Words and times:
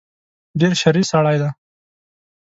ډېر 0.59 0.73
شریر 0.81 1.05
سړی 1.11 1.37
دی. 1.41 1.49